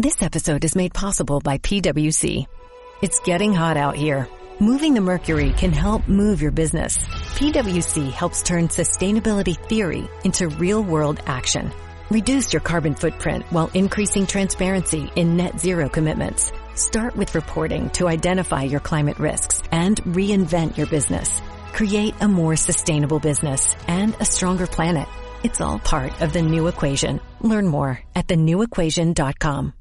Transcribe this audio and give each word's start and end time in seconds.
This 0.00 0.22
episode 0.22 0.64
is 0.64 0.76
made 0.76 0.94
possible 0.94 1.40
by 1.40 1.58
PwC. 1.58 2.46
It's 3.02 3.18
getting 3.24 3.52
hot 3.52 3.76
out 3.76 3.96
here. 3.96 4.28
Moving 4.60 4.94
the 4.94 5.00
mercury 5.00 5.50
can 5.50 5.72
help 5.72 6.06
move 6.06 6.40
your 6.40 6.52
business. 6.52 6.98
PwC 7.34 8.12
helps 8.12 8.44
turn 8.44 8.68
sustainability 8.68 9.56
theory 9.68 10.08
into 10.22 10.50
real 10.50 10.84
world 10.84 11.20
action. 11.26 11.72
Reduce 12.10 12.52
your 12.52 12.60
carbon 12.60 12.94
footprint 12.94 13.44
while 13.50 13.72
increasing 13.74 14.24
transparency 14.24 15.10
in 15.16 15.36
net 15.36 15.58
zero 15.58 15.88
commitments. 15.88 16.52
Start 16.76 17.16
with 17.16 17.34
reporting 17.34 17.90
to 17.90 18.06
identify 18.06 18.62
your 18.62 18.78
climate 18.78 19.18
risks 19.18 19.60
and 19.72 20.00
reinvent 20.04 20.76
your 20.76 20.86
business. 20.86 21.42
Create 21.72 22.14
a 22.20 22.28
more 22.28 22.54
sustainable 22.54 23.18
business 23.18 23.74
and 23.88 24.14
a 24.20 24.24
stronger 24.24 24.68
planet. 24.68 25.08
It's 25.42 25.60
all 25.60 25.80
part 25.80 26.22
of 26.22 26.32
the 26.32 26.42
new 26.42 26.68
equation. 26.68 27.20
Learn 27.40 27.66
more 27.66 28.00
at 28.14 28.28
thenewequation.com. 28.28 29.72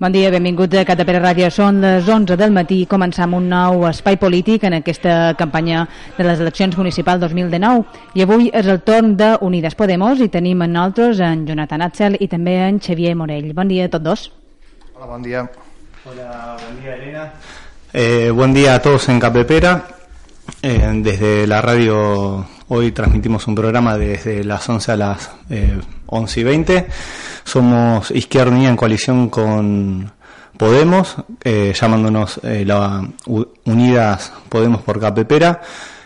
Bon 0.00 0.08
dia, 0.08 0.30
benvinguts 0.32 0.78
a 0.80 0.86
Catapera 0.88 1.18
Ràdio. 1.20 1.50
Són 1.52 1.82
les 1.84 2.06
11 2.08 2.38
del 2.40 2.54
matí, 2.56 2.78
començam 2.88 3.34
un 3.36 3.50
nou 3.52 3.82
espai 3.84 4.16
polític 4.16 4.64
en 4.64 4.78
aquesta 4.78 5.34
campanya 5.36 5.82
de 6.16 6.24
les 6.24 6.40
eleccions 6.40 6.78
municipals 6.80 7.20
2019. 7.20 7.84
I 8.16 8.24
avui 8.24 8.48
és 8.48 8.64
el 8.64 8.80
torn 8.80 9.12
de 9.20 9.34
Unides 9.44 9.76
Podemos 9.76 10.24
i 10.24 10.30
tenim 10.32 10.64
en 10.64 10.72
nosaltres 10.72 11.20
en 11.20 11.44
Jonathan 11.44 11.84
Atzel 11.84 12.16
i 12.16 12.30
també 12.32 12.56
en 12.70 12.80
Xavier 12.80 13.12
Morell. 13.12 13.52
Bon 13.52 13.68
dia 13.68 13.90
a 13.90 13.92
tots 13.92 14.08
dos. 14.08 14.26
Hola, 14.96 15.12
buen 15.12 15.28
día. 15.28 15.44
Hola, 16.08 16.56
buen 16.64 16.80
día 16.80 16.96
Elena. 16.96 17.30
Eh, 17.92 18.30
buen 18.32 18.54
día 18.54 18.76
a 18.76 18.80
todos 18.80 19.06
en 19.10 19.20
Capepera. 19.20 19.99
Eh, 20.62 20.90
desde 21.02 21.46
la 21.46 21.60
radio 21.62 22.46
hoy 22.68 22.92
transmitimos 22.92 23.46
un 23.48 23.54
programa 23.54 23.96
desde 23.98 24.44
las 24.44 24.68
11 24.68 24.92
a 24.92 24.96
las 24.96 25.30
eh, 25.50 25.78
11 26.06 26.40
y 26.40 26.44
20. 26.44 26.86
Somos 27.44 28.10
Izquierda 28.10 28.52
Unida 28.52 28.68
en 28.68 28.76
coalición 28.76 29.28
con 29.28 30.12
Podemos, 30.56 31.16
eh, 31.42 31.72
llamándonos 31.74 32.38
eh, 32.42 32.64
la 32.66 33.02
Unidas 33.64 34.32
Podemos 34.48 34.82
por 34.82 35.00
Capepera. 35.00 35.62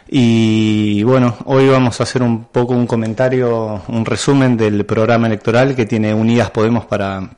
Y 0.08 1.02
bueno, 1.02 1.36
hoy 1.46 1.68
vamos 1.68 1.98
a 1.98 2.04
hacer 2.04 2.22
un 2.22 2.44
poco 2.44 2.72
un 2.72 2.86
comentario, 2.86 3.82
un 3.88 4.04
resumen 4.04 4.56
del 4.56 4.86
programa 4.86 5.26
electoral 5.26 5.74
que 5.74 5.86
tiene 5.86 6.14
Unidas 6.14 6.50
Podemos 6.50 6.84
para 6.86 7.30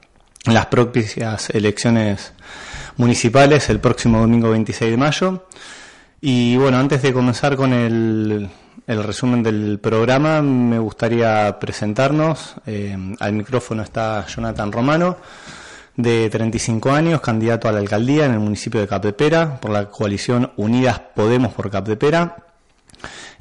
las 0.44 0.66
propias 0.66 1.50
elecciones 1.50 2.32
municipales 2.98 3.70
el 3.70 3.80
próximo 3.80 4.20
domingo 4.20 4.50
26 4.50 4.90
de 4.90 4.96
mayo. 4.96 5.46
Y 6.20 6.56
bueno, 6.56 6.78
antes 6.78 7.02
de 7.02 7.12
comenzar 7.12 7.56
con 7.56 7.72
el, 7.72 8.48
el 8.86 9.02
resumen 9.02 9.42
del 9.42 9.78
programa, 9.80 10.40
me 10.42 10.78
gustaría 10.78 11.58
presentarnos. 11.58 12.54
Eh, 12.66 12.96
al 13.18 13.32
micrófono 13.32 13.82
está 13.82 14.24
Jonathan 14.26 14.72
Romano, 14.72 15.18
de 15.96 16.30
35 16.30 16.90
años, 16.92 17.20
candidato 17.20 17.68
a 17.68 17.72
la 17.72 17.78
alcaldía 17.78 18.26
en 18.26 18.32
el 18.32 18.40
municipio 18.40 18.80
de 18.80 18.86
Capdepera 18.86 19.60
por 19.60 19.70
la 19.70 19.86
coalición 19.86 20.52
Unidas 20.56 21.00
Podemos 21.14 21.52
por 21.52 21.70
Capdepera. 21.70 22.36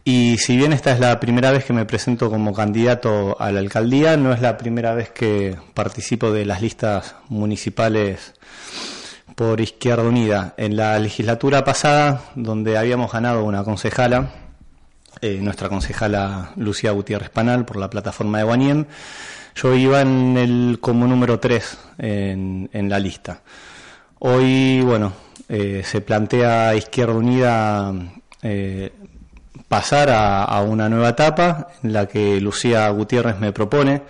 Y 0.04 0.38
si 0.38 0.56
bien 0.56 0.74
esta 0.74 0.92
es 0.92 1.00
la 1.00 1.20
primera 1.20 1.52
vez 1.52 1.66
que 1.66 1.74
me 1.74 1.86
presento 1.86 2.30
como 2.30 2.54
candidato 2.54 3.40
a 3.40 3.52
la 3.52 3.60
alcaldía, 3.60 4.18
no 4.18 4.34
es 4.34 4.42
la 4.42 4.58
primera 4.58 4.94
vez 4.94 5.10
que 5.10 5.58
participo 5.74 6.32
de 6.32 6.46
las 6.46 6.62
listas 6.62 7.16
municipales 7.30 8.34
por 9.36 9.60
Izquierda 9.60 10.04
Unida. 10.04 10.54
En 10.58 10.78
la 10.78 10.98
legislatura 10.98 11.64
pasada, 11.64 12.22
donde 12.36 12.78
habíamos 12.78 13.12
ganado 13.12 13.44
una 13.44 13.64
concejala, 13.64 14.30
eh, 15.22 15.40
nuestra 15.42 15.70
concejala 15.70 16.54
Lucía 16.56 16.92
Gutiérrez 16.92 17.30
Panal 17.30 17.66
por 17.66 17.78
la 17.78 17.90
plataforma 17.90 18.40
de 18.40 18.44
Guaniem, 18.46 18.86
yo 19.56 19.76
iba 19.76 20.02
en 20.02 20.38
el 20.38 20.80
como 20.82 21.08
número 21.08 21.40
3 21.40 21.78
en, 22.00 22.90
la 22.90 23.00
lista. 23.00 23.42
Hoy, 24.20 24.82
bueno, 24.82 25.14
eh, 25.48 25.82
se 25.86 26.02
plantea 26.02 26.76
Izquierda 26.76 27.14
Unida 27.14 27.94
eh, 28.42 28.92
pasar 29.68 30.10
a, 30.10 30.62
una 30.62 30.90
nueva 30.90 31.10
etapa 31.10 31.68
en 31.84 31.94
la 31.94 32.06
que 32.06 32.40
Lucía 32.42 32.90
Gutiérrez 32.90 33.40
me 33.40 33.54
propone 33.54 34.02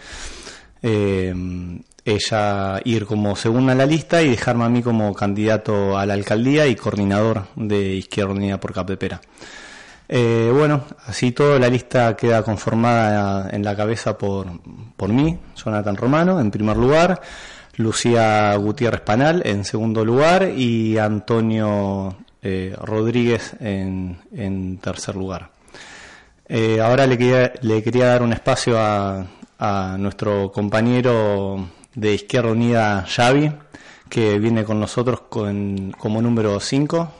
ella 2.05 2.79
ir 2.85 3.07
como 3.07 3.35
segunda 3.35 3.71
en 3.71 3.79
la 3.79 3.85
lista 3.87 4.21
y 4.21 4.29
dejarme 4.29 4.63
a 4.63 4.69
mí 4.69 4.83
como 4.83 5.13
candidato 5.13 5.97
a 5.97 6.05
la 6.05 6.13
alcaldía 6.13 6.67
y 6.67 6.75
coordinador 6.75 7.47
de 7.55 7.95
Izquierda 7.95 8.33
Unida 8.33 8.59
por 8.59 8.73
Capdepera. 8.73 9.19
Eh, 10.07 10.51
bueno, 10.53 10.83
así 11.07 11.31
todo, 11.31 11.57
la 11.57 11.67
lista 11.67 12.15
queda 12.15 12.43
conformada 12.43 13.49
en 13.49 13.63
la 13.63 13.75
cabeza 13.75 14.15
por, 14.15 14.47
por 14.95 15.09
mí, 15.11 15.39
Jonathan 15.55 15.97
Romano, 15.97 16.39
en 16.39 16.51
primer 16.51 16.77
lugar, 16.77 17.19
Lucía 17.77 18.55
Gutiérrez 18.55 19.01
Panal 19.01 19.41
en 19.43 19.65
segundo 19.65 20.05
lugar 20.05 20.51
y 20.55 20.99
Antonio 20.99 22.15
eh, 22.43 22.75
Rodríguez 22.79 23.55
en, 23.59 24.19
en 24.31 24.77
tercer 24.77 25.15
lugar. 25.15 25.49
Eh, 26.47 26.79
ahora 26.79 27.07
le 27.07 27.17
quería, 27.17 27.53
le 27.61 27.81
quería 27.81 28.05
dar 28.05 28.21
un 28.21 28.31
espacio 28.31 28.79
a, 28.79 29.25
a 29.57 29.97
nuestro 29.97 30.51
compañero 30.51 31.67
de 31.95 32.13
Izquierda 32.13 32.51
Unida, 32.51 33.05
Xavi, 33.07 33.51
que 34.09 34.37
viene 34.37 34.63
con 34.63 34.79
nosotros 34.79 35.21
con, 35.29 35.91
como 35.97 36.21
número 36.21 36.59
5. 36.59 37.13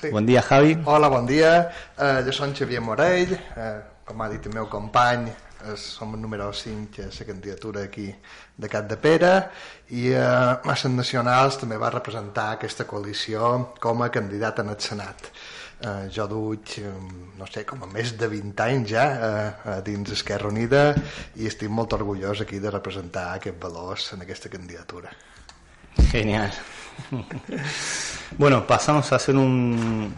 Sí. 0.00 0.08
Buen 0.10 0.26
día, 0.26 0.42
Javi. 0.42 0.78
Hola, 0.84 1.08
bon 1.08 1.26
dia. 1.26 1.70
Uh, 1.98 2.24
jo 2.24 2.32
som 2.32 2.54
Xavier 2.54 2.80
Morell, 2.80 3.32
uh, 3.32 3.80
com 4.04 4.20
ha 4.22 4.28
dit 4.32 4.46
el 4.46 4.54
meu 4.54 4.68
company, 4.68 5.28
és, 5.72 5.82
som 5.98 6.14
el 6.16 6.22
número 6.22 6.52
5 6.52 7.02
a 7.04 7.08
la 7.12 7.26
candidatura 7.26 7.82
aquí 7.84 8.08
de 8.56 8.68
Cap 8.68 8.88
de 8.88 8.96
Pere 8.96 9.32
i 9.92 10.08
uh, 10.14 10.56
a 10.56 10.70
les 10.70 10.84
nacionals 10.88 11.60
també 11.60 11.76
va 11.76 11.92
representar 11.92 12.52
aquesta 12.54 12.86
coalició 12.88 13.74
com 13.80 14.00
a 14.00 14.08
candidat 14.08 14.60
en 14.64 14.72
el 14.72 14.80
Senat. 14.80 15.32
Uh, 15.80 16.10
jo 16.12 16.26
duig, 16.28 16.74
um, 16.84 17.06
no 17.38 17.46
sé, 17.48 17.62
com 17.64 17.80
a 17.82 17.86
més 17.88 18.10
de 18.20 18.26
20 18.28 18.60
anys 18.66 18.90
ja 18.90 19.04
uh, 19.64 19.78
dins 19.86 20.10
Esquerra 20.12 20.50
Unida 20.52 20.82
i 21.40 21.46
estic 21.48 21.70
molt 21.72 21.94
orgullós 21.96 22.42
aquí 22.44 22.58
de 22.60 22.68
representar 22.70 23.30
aquests 23.38 23.56
valors 23.62 24.10
en 24.12 24.20
aquesta 24.26 24.50
candidatura. 24.52 25.08
Genial. 26.12 26.52
bueno, 28.38 28.66
pasamos 28.66 29.10
a 29.12 29.16
hacer 29.16 29.36
un. 29.36 30.12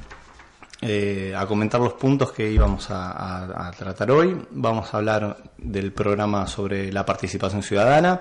eh, 0.81 1.33
a 1.37 1.47
comentar 1.47 1.81
los 1.81 1.93
puntos 1.93 2.33
que 2.33 2.51
íbamos 2.51 2.91
a, 2.91 3.13
a- 3.13 3.69
a 3.69 3.71
tratar 3.71 4.11
hoy. 4.11 4.37
Vamos 4.51 4.93
a 4.93 4.97
hablar 4.99 5.37
del 5.59 5.93
programa 5.93 6.47
sobre 6.49 6.93
la 6.93 7.07
participación 7.07 7.63
ciudadana, 7.63 8.21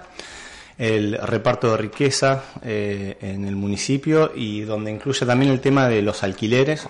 el 0.77 1.17
reparto 1.17 1.71
de 1.71 1.77
riqueza 1.77 2.43
eh, 2.61 3.17
en 3.21 3.45
el 3.45 3.55
municipio 3.55 4.31
y 4.35 4.61
donde 4.61 4.91
incluye 4.91 5.25
también 5.25 5.51
el 5.51 5.59
tema 5.59 5.87
de 5.87 6.01
los 6.03 6.21
alquileres, 6.23 6.87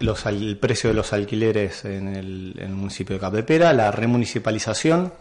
los, 0.00 0.26
el 0.26 0.58
precio 0.58 0.90
de 0.90 0.94
los 0.94 1.12
alquileres 1.12 1.84
en 1.84 2.08
el, 2.08 2.54
en 2.58 2.66
el 2.66 2.74
municipio 2.74 3.14
de 3.16 3.20
Capdepera, 3.20 3.72
la 3.72 3.90
remunicipalización 3.90 5.12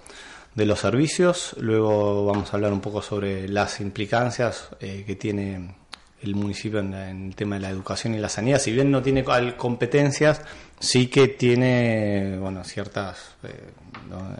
de 0.55 0.65
los 0.65 0.79
servicios, 0.79 1.55
luego 1.59 2.25
vamos 2.25 2.53
a 2.53 2.57
hablar 2.57 2.73
un 2.73 2.81
poco 2.81 3.01
sobre 3.01 3.47
las 3.47 3.79
implicancias 3.79 4.69
eh, 4.79 5.03
que 5.05 5.15
tiene 5.15 5.75
el 6.21 6.35
municipio 6.35 6.79
en, 6.79 6.93
en 6.93 7.27
el 7.27 7.35
tema 7.35 7.55
de 7.55 7.61
la 7.61 7.69
educación 7.69 8.13
y 8.15 8.19
la 8.19 8.29
sanidad. 8.29 8.59
Si 8.59 8.71
bien 8.71 8.91
no 8.91 9.01
tiene 9.01 9.25
competencias, 9.57 10.41
sí 10.79 11.07
que 11.07 11.27
tiene 11.27 12.37
bueno, 12.39 12.63
ciertas 12.63 13.35
eh, 13.43 13.71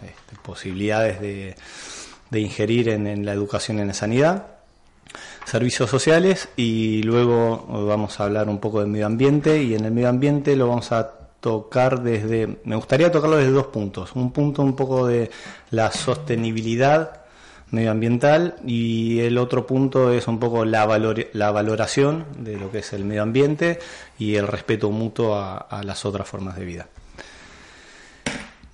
este, 0.06 0.36
posibilidades 0.42 1.20
de, 1.20 1.56
de 2.30 2.40
ingerir 2.40 2.90
en, 2.90 3.06
en 3.06 3.26
la 3.26 3.32
educación 3.32 3.78
y 3.78 3.80
en 3.82 3.88
la 3.88 3.94
sanidad 3.94 4.53
servicios 5.44 5.90
sociales 5.90 6.48
y 6.56 7.02
luego 7.02 7.66
vamos 7.86 8.18
a 8.18 8.24
hablar 8.24 8.48
un 8.48 8.58
poco 8.58 8.80
del 8.80 8.88
medio 8.88 9.06
ambiente 9.06 9.62
y 9.62 9.74
en 9.74 9.84
el 9.84 9.92
medio 9.92 10.08
ambiente 10.08 10.56
lo 10.56 10.68
vamos 10.68 10.90
a 10.92 11.10
tocar 11.40 12.02
desde, 12.02 12.58
me 12.64 12.76
gustaría 12.76 13.12
tocarlo 13.12 13.36
desde 13.36 13.52
dos 13.52 13.66
puntos, 13.66 14.12
un 14.14 14.32
punto 14.32 14.62
un 14.62 14.74
poco 14.74 15.06
de 15.06 15.30
la 15.70 15.90
sostenibilidad 15.92 17.20
medioambiental 17.70 18.56
y 18.66 19.20
el 19.20 19.36
otro 19.36 19.66
punto 19.66 20.10
es 20.12 20.26
un 20.28 20.38
poco 20.38 20.64
la, 20.64 20.86
valor- 20.86 21.28
la 21.32 21.50
valoración 21.50 22.24
de 22.38 22.56
lo 22.56 22.70
que 22.70 22.78
es 22.78 22.92
el 22.92 23.04
medio 23.04 23.22
ambiente 23.22 23.78
y 24.18 24.36
el 24.36 24.46
respeto 24.46 24.90
mutuo 24.90 25.36
a 25.36 25.82
las 25.84 26.04
otras 26.04 26.26
formas 26.26 26.56
de 26.56 26.64
vida. 26.64 26.86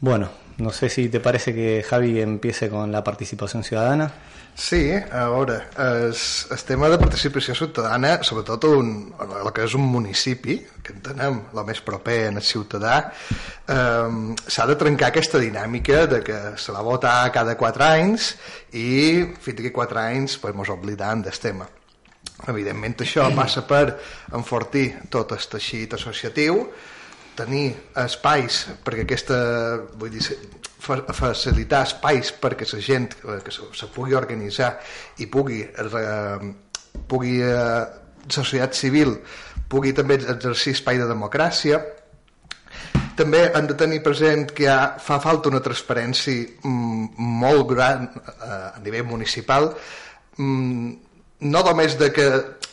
Bueno, 0.00 0.28
no 0.58 0.70
sé 0.70 0.88
si 0.88 1.08
te 1.08 1.20
parece 1.20 1.54
que 1.54 1.82
Javi 1.82 2.20
empiece 2.20 2.68
con 2.68 2.92
la 2.92 3.02
participación 3.04 3.64
ciudadana. 3.64 4.12
Sí, 4.54 4.90
a 4.92 5.28
veure, 5.30 5.62
el, 5.78 6.12
el 6.12 6.62
tema 6.66 6.88
de 6.90 6.98
participació 6.98 7.54
ciutadana, 7.54 8.18
sobretot 8.26 8.66
un, 8.68 8.90
el 9.22 9.52
que 9.56 9.64
és 9.64 9.76
un 9.78 9.86
municipi, 9.88 10.58
que 10.84 10.92
entenem 10.92 11.38
el 11.54 11.62
més 11.64 11.80
proper 11.86 12.18
en 12.28 12.40
el 12.42 12.44
ciutadà, 12.44 12.98
eh, 13.70 14.36
s'ha 14.44 14.66
de 14.68 14.76
trencar 14.76 15.08
aquesta 15.08 15.40
dinàmica 15.40 16.04
de 16.10 16.20
que 16.26 16.38
se 16.60 16.76
va 16.76 16.84
votar 16.84 17.30
cada 17.32 17.56
quatre 17.56 17.88
anys 18.02 18.34
i 18.76 19.30
fins 19.40 19.62
aquí 19.62 19.72
quatre 19.72 20.02
anys 20.02 20.36
pues, 20.42 20.54
mos 20.54 20.72
oblidam 20.74 21.24
del 21.24 21.40
tema. 21.40 21.70
Evidentment 22.50 23.00
això 23.00 23.30
passa 23.36 23.64
per 23.68 23.84
enfortir 24.36 24.90
tot 25.12 25.32
el 25.36 25.50
teixit 25.54 25.96
associatiu, 25.96 26.66
tenir 27.40 27.66
espais 28.04 28.62
perquè 28.84 29.06
aquesta, 29.06 29.38
vull 29.98 30.12
dir, 30.14 30.24
facilitar 30.80 31.84
espais 31.88 32.32
perquè 32.40 32.68
la 32.72 32.80
gent 32.84 33.14
eh, 33.24 33.38
que 33.44 33.52
se, 33.52 33.88
pugui 33.94 34.16
organitzar 34.18 34.74
i 35.18 35.28
pugui, 35.32 35.62
eh, 35.64 36.52
pugui 37.08 37.38
eh, 37.40 37.54
la 38.20 38.36
societat 38.36 38.76
civil 38.76 39.16
pugui 39.70 39.94
també 39.94 40.18
exercir 40.18 40.74
espai 40.74 40.98
de 40.98 41.06
democràcia. 41.08 41.78
També 43.18 43.44
han 43.54 43.68
de 43.68 43.76
tenir 43.78 44.00
present 44.02 44.48
que 44.56 44.66
ha, 44.70 44.96
fa 45.02 45.20
falta 45.22 45.50
una 45.50 45.60
transparència 45.62 46.46
mm, 46.64 47.28
molt 47.42 47.68
gran 47.70 48.08
eh, 48.08 48.48
a 48.48 48.80
nivell 48.82 49.06
municipal. 49.12 49.70
Mm, 50.38 50.90
no 51.40 51.62
només 51.64 51.96
de 52.00 52.10
que 52.12 52.26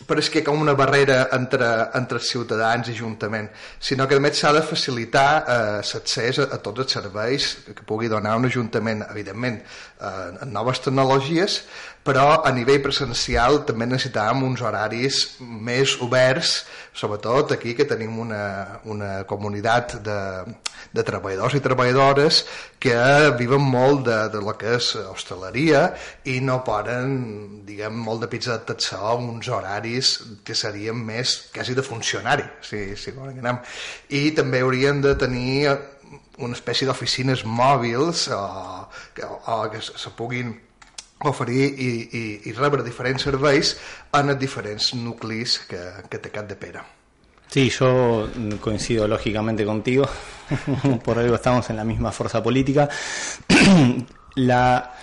però 0.06 0.22
és 0.22 0.30
que 0.30 0.44
ha 0.46 0.54
una 0.54 0.76
barrera 0.78 1.28
entre, 1.36 1.68
entre 1.98 2.20
ciutadans 2.24 2.90
i 2.90 2.96
Ajuntament, 2.98 3.50
sinó 3.80 4.08
que 4.08 4.18
també 4.18 4.34
s'ha 4.36 4.54
de 4.56 4.64
facilitar 4.66 5.28
eh, 5.40 5.82
l'accés 5.82 6.42
a, 6.44 6.50
a 6.54 6.62
tots 6.64 6.86
els 6.86 6.98
serveis 7.00 7.50
que 7.68 7.86
pugui 7.88 8.12
donar 8.12 8.36
un 8.38 8.46
Ajuntament, 8.50 9.04
evidentment, 9.10 9.62
eh, 10.00 10.14
en 10.46 10.54
noves 10.54 10.84
tecnologies, 10.86 11.62
però 12.08 12.42
a 12.48 12.52
nivell 12.56 12.80
presencial 12.86 13.62
també 13.68 13.86
necessitàvem 13.90 14.46
uns 14.48 14.62
horaris 14.64 15.18
més 15.44 15.98
oberts, 16.04 16.62
sobretot 16.96 17.52
aquí 17.58 17.74
que 17.76 17.86
tenim 17.90 18.16
una, 18.24 18.80
una 18.88 19.10
comunitat 19.28 19.98
de, 20.06 20.20
de 20.96 21.04
treballadors 21.08 21.58
i 21.58 21.62
treballadores 21.64 22.40
que 22.80 22.96
viven 23.40 23.64
molt 23.64 24.06
de, 24.08 24.20
de 24.32 24.44
lo 24.44 24.56
que 24.60 24.78
és 24.78 24.94
hostaleria 25.02 25.84
i 26.32 26.40
no 26.46 26.62
poden, 26.68 27.18
diguem, 27.68 28.00
molt 28.08 28.24
de 28.24 28.32
pizza 28.32 28.56
de 28.56 28.64
tatsó 28.72 29.18
uns 29.20 29.52
horaris 29.52 30.14
que 30.48 30.56
serien 30.56 30.96
més 30.96 31.36
quasi 31.54 31.76
de 31.76 31.84
funcionari, 31.84 32.48
si, 32.64 32.88
si 32.96 33.12
anem. 33.12 33.60
I 34.16 34.32
també 34.38 34.64
haurien 34.64 35.04
de 35.04 35.14
tenir 35.20 35.76
una 36.38 36.56
espècie 36.56 36.88
d'oficines 36.88 37.44
mòbils 37.44 38.28
o, 38.32 38.40
o, 39.26 39.36
o 39.58 39.60
que 39.74 39.82
se 39.84 40.14
puguin 40.16 40.54
oferir 41.26 41.74
i, 41.78 41.90
i, 42.12 42.24
i 42.50 42.54
rebre 42.54 42.84
diferents 42.86 43.24
serveis 43.26 43.74
en 44.14 44.30
els 44.30 44.40
diferents 44.40 44.94
nuclis 44.96 45.58
que, 45.70 45.82
que 46.10 46.22
té 46.22 46.32
Cap 46.34 46.48
de 46.50 46.56
Pera. 46.56 46.86
Sí, 47.48 47.70
yo 47.70 48.30
coincido 48.60 49.08
lógicamente 49.08 49.66
contigo, 49.66 50.08
por 51.04 51.18
algo 51.18 51.36
estamos 51.36 51.70
en 51.70 51.78
la 51.78 51.84
misma 51.86 52.12
fuerza 52.12 52.44
política. 52.44 52.90
la, 54.36 54.94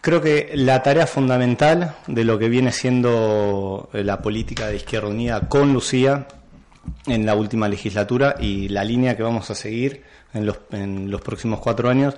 creo 0.00 0.20
que 0.20 0.50
la 0.54 0.82
tarea 0.82 1.06
fundamental 1.06 1.96
de 2.06 2.24
lo 2.24 2.38
que 2.38 2.48
viene 2.48 2.72
siendo 2.72 3.88
la 3.92 4.20
política 4.20 4.66
de 4.66 4.76
Izquierda 4.76 5.08
Unida 5.08 5.48
con 5.48 5.72
Lucía 5.72 6.28
en 7.06 7.24
la 7.24 7.34
última 7.34 7.68
legislatura 7.68 8.36
y 8.38 8.68
la 8.68 8.84
línea 8.84 9.16
que 9.16 9.22
vamos 9.22 9.50
a 9.50 9.54
seguir 9.54 10.04
en 10.34 10.44
los, 10.46 10.58
en 10.72 11.10
los 11.10 11.22
próximos 11.22 11.60
cuatro 11.60 11.88
años 11.88 12.14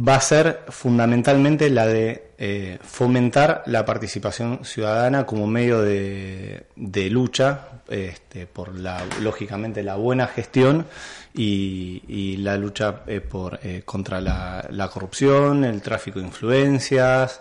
va 0.00 0.16
a 0.16 0.20
ser 0.20 0.64
fundamentalmente 0.68 1.68
la 1.68 1.86
de 1.86 2.30
eh, 2.38 2.78
fomentar 2.82 3.62
la 3.66 3.84
participación 3.84 4.64
ciudadana 4.64 5.26
como 5.26 5.46
medio 5.46 5.82
de, 5.82 6.64
lucha 7.10 7.68
este, 7.88 8.46
por 8.46 8.78
la 8.78 9.04
lógicamente 9.20 9.82
la 9.82 9.96
buena 9.96 10.26
gestión 10.26 10.86
y, 11.34 12.36
la 12.38 12.56
lucha 12.56 13.02
eh, 13.06 13.20
por 13.20 13.60
eh, 13.62 13.82
contra 13.84 14.20
la, 14.20 14.90
corrupción, 14.92 15.64
el 15.64 15.82
tráfico 15.82 16.18
de 16.18 16.26
influencias, 16.26 17.40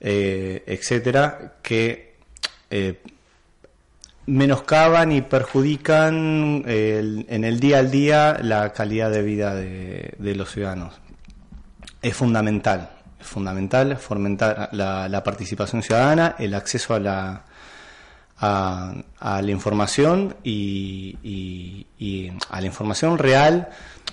etcétera, 0.00 1.54
que 1.62 2.12
menoscaban 4.26 5.12
y 5.12 5.22
perjudican 5.22 6.64
en 6.66 7.44
el 7.44 7.60
día 7.60 7.78
al 7.78 7.90
día 7.90 8.38
la 8.42 8.72
calidad 8.72 9.10
de 9.10 9.22
vida 9.22 9.54
de 9.54 10.34
los 10.36 10.50
ciudadanos 10.50 11.02
es 12.02 12.16
fundamental, 12.16 12.90
es 13.20 13.26
fundamental 13.26 13.96
fomentar 13.96 14.68
la, 14.72 15.22
participación 15.24 15.82
ciudadana, 15.82 16.34
el 16.38 16.52
acceso 16.54 16.94
a 16.94 16.98
la, 16.98 17.44
a, 18.38 19.40
la 19.40 19.50
información 19.50 20.34
y, 20.42 21.86
a 22.50 22.60
la 22.60 22.66
información 22.66 23.16
real, 23.18 23.68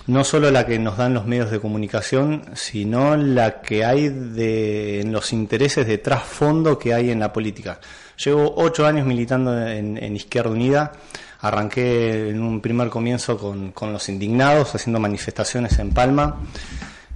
no 0.06 0.24
solo 0.24 0.50
la 0.50 0.64
que 0.64 0.78
nos 0.78 0.96
dan 0.96 1.14
los 1.14 1.26
medios 1.26 1.50
de 1.50 1.60
comunicación, 1.60 2.44
sino 2.54 3.16
la 3.16 3.60
que 3.60 3.84
hay 3.84 4.08
de, 4.08 5.00
en 5.00 5.12
los 5.12 5.32
intereses 5.32 5.86
de 5.86 5.98
trasfondo 5.98 6.78
que 6.78 6.94
hay 6.94 7.10
en 7.10 7.18
la 7.18 7.32
política. 7.32 7.80
Llevo 8.24 8.54
ocho 8.56 8.86
años 8.86 9.06
militando 9.06 9.66
en, 9.66 10.16
Izquierda 10.16 10.50
Unida. 10.50 10.92
Arranqué 11.40 12.28
en 12.28 12.42
un 12.42 12.60
primer 12.60 12.90
comienzo 12.90 13.38
con, 13.38 13.72
con 13.72 13.92
los 13.94 14.08
indignados, 14.10 14.74
haciendo 14.74 15.00
manifestaciones 15.00 15.78
en 15.78 15.90
Palma. 15.90 16.36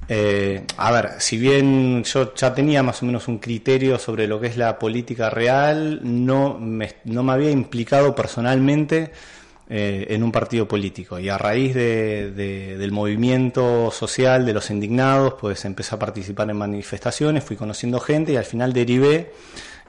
Eh, 0.09 0.65
a 0.77 0.93
ver, 0.93 1.13
si 1.19 1.39
bien 1.39 2.05
yo 2.05 2.35
ya 2.35 2.55
tenía 2.55 2.83
más 2.83 3.03
o 3.03 3.07
menos 3.07 3.27
un 3.29 3.39
criterio 3.39 3.99
sobre 3.99 4.27
lo 4.27 4.41
que 4.41 4.49
es 4.49 4.57
la 4.57 4.79
política 4.79 5.31
real, 5.31 6.01
no 6.03 6.59
me, 6.59 6.97
no 7.05 7.23
me 7.23 7.33
había 7.33 7.51
implicado 7.51 8.15
personalmente 8.15 9.13
eh, 9.69 10.07
en 10.11 10.23
un 10.23 10.31
partido 10.31 10.69
político. 10.69 11.19
Y 11.19 11.31
a 11.31 11.39
raíz 11.39 11.75
de, 11.75 12.31
del 12.33 12.93
movimiento 12.93 13.91
social 13.91 14.45
de 14.45 14.53
los 14.53 14.71
indignados, 14.71 15.35
pues 15.41 15.65
empecé 15.65 15.95
a 15.95 15.99
participar 15.99 16.51
en 16.51 16.59
manifestaciones, 16.59 17.45
fui 17.45 17.57
conociendo 17.57 17.99
gente 17.99 18.33
y 18.33 18.37
al 18.37 18.45
final 18.45 18.73
derivé 18.73 19.33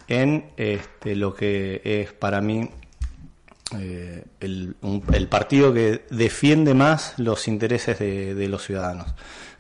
en 0.08 0.52
este, 0.56 1.16
lo 1.16 1.34
que 1.34 1.82
es 1.84 2.14
para 2.14 2.40
mí 2.40 2.70
eh, 3.78 4.24
el, 4.40 4.76
partido 5.30 5.74
que 5.74 6.06
defiende 6.10 6.74
más 6.74 7.16
los 7.18 7.48
intereses 7.48 7.98
de 8.00 8.48
los 8.48 8.64
ciudadanos 8.64 9.14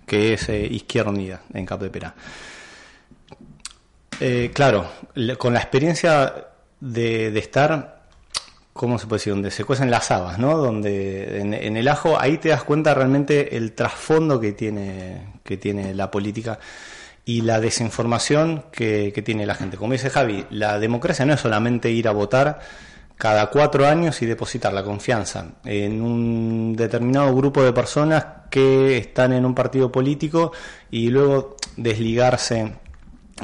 que 0.05 0.33
es 0.33 0.49
eh, 0.49 0.65
Izquierda 0.65 1.11
Unida 1.11 1.41
en 1.53 1.65
Cap 1.65 1.81
de 1.81 1.89
Pera. 1.89 2.15
Eh, 4.19 4.51
claro, 4.53 4.89
con 5.37 5.53
la 5.53 5.59
experiencia 5.59 6.33
de, 6.79 7.37
estar, 7.37 8.03
¿cómo 8.71 8.97
se 8.97 9.07
puede 9.07 9.19
decir? 9.19 9.33
Donde 9.33 9.51
se 9.51 9.65
cuecen 9.65 9.91
las 9.91 10.09
habas, 10.11 10.39
¿no? 10.39 10.57
Donde 10.57 11.41
en, 11.41 11.77
el 11.77 11.87
ajo, 11.87 12.19
ahí 12.19 12.37
te 12.37 12.49
das 12.49 12.63
cuenta 12.63 12.93
realmente 12.93 13.57
el 13.57 13.73
trasfondo 13.73 14.39
que 14.39 14.53
tiene, 14.53 15.39
que 15.43 15.57
tiene 15.57 15.93
la 15.93 16.11
política 16.11 16.59
y 17.25 17.41
la 17.41 17.59
desinformación 17.59 18.65
que, 18.71 19.11
que 19.13 19.21
tiene 19.21 19.45
la 19.45 19.55
gente. 19.55 19.77
Como 19.77 19.93
dice 19.93 20.09
Javi, 20.09 20.45
la 20.49 20.79
democracia 20.79 21.25
no 21.25 21.33
es 21.33 21.41
solamente 21.41 21.91
ir 21.91 22.07
a 22.07 22.11
votar, 22.11 22.59
cada 23.17 23.49
cuatro 23.49 23.87
años 23.87 24.21
y 24.21 24.25
depositar 24.25 24.73
la 24.73 24.83
confianza 24.83 25.53
en 25.63 26.01
un 26.01 26.75
determinado 26.75 27.33
grupo 27.35 27.63
de 27.63 27.73
personas 27.73 28.25
que 28.49 28.97
están 28.97 29.33
en 29.33 29.45
un 29.45 29.55
partido 29.55 29.91
político 29.91 30.51
y 30.91 31.09
luego 31.09 31.55
desligarse 31.77 32.75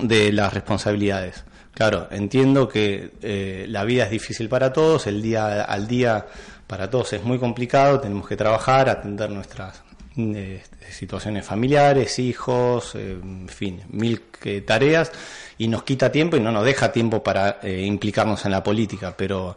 de 0.01 0.31
las 0.31 0.53
responsabilidades. 0.53 1.45
Claro, 1.73 2.07
entiendo 2.11 2.67
que 2.67 3.13
eh, 3.21 3.65
la 3.69 3.85
vida 3.85 4.03
es 4.03 4.11
difícil 4.11 4.49
para 4.49 4.73
todos, 4.73 5.07
el 5.07 5.21
día 5.21 5.61
al 5.63 5.87
día 5.87 6.25
para 6.67 6.89
todos 6.89 7.13
es 7.13 7.23
muy 7.23 7.39
complicado, 7.39 7.99
tenemos 7.99 8.27
que 8.27 8.35
trabajar, 8.35 8.89
atender 8.89 9.29
nuestras 9.29 9.81
eh, 10.17 10.61
situaciones 10.89 11.45
familiares, 11.45 12.19
hijos, 12.19 12.95
eh, 12.95 13.17
en 13.21 13.47
fin, 13.47 13.81
mil 13.89 14.21
tareas 14.65 15.11
y 15.57 15.67
nos 15.67 15.83
quita 15.83 16.11
tiempo 16.11 16.35
y 16.35 16.39
no 16.39 16.51
nos 16.51 16.65
deja 16.65 16.91
tiempo 16.91 17.23
para 17.23 17.59
eh, 17.61 17.83
implicarnos 17.85 18.43
en 18.45 18.51
la 18.51 18.63
política, 18.63 19.15
pero 19.15 19.55